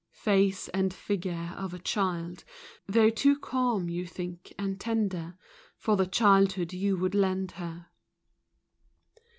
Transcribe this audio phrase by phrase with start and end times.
[0.23, 2.43] Face and figure of a child,—
[2.87, 5.35] Though too calm, you think, and tender,
[5.77, 7.85] For the childhood you would lend her.